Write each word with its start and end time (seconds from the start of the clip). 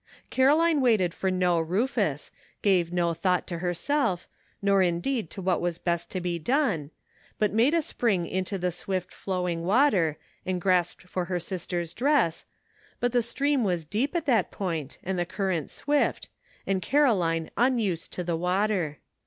Caroline 0.31 0.81
waited 0.81 1.13
for 1.13 1.29
no 1.29 1.59
Rufus, 1.59 2.31
gave 2.63 2.91
no 2.91 3.13
thought 3.13 3.45
to 3.45 3.59
herself, 3.59 4.27
nor 4.59 4.81
indeed 4.81 5.29
to 5.29 5.43
what 5.43 5.61
was 5.61 5.77
best 5.77 6.09
to 6.09 6.19
be 6.19 6.39
done, 6.39 6.89
but 7.37 7.53
made 7.53 7.75
a 7.75 7.83
spring 7.83 8.25
into 8.25 8.57
the 8.57 8.71
swift 8.71 9.13
flowing 9.13 9.63
water 9.63 10.17
and 10.43 10.59
grasped 10.59 11.03
for 11.03 11.25
her 11.25 11.39
sister's 11.39 11.93
dress, 11.93 12.45
but 12.99 13.11
the 13.11 13.21
stream 13.21 13.63
was 13.63 13.85
deep 13.85 14.15
at 14.15 14.25
that 14.25 14.49
point 14.49 14.97
and 15.03 15.19
the 15.19 15.23
cur 15.27 15.49
rent 15.49 15.69
swift, 15.69 16.29
and 16.65 16.81
Caroline 16.81 17.51
unused 17.55 18.11
to 18.13 18.23
the 18.23 18.35
water. 18.35 18.97